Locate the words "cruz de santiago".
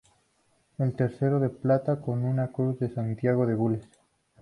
2.47-3.45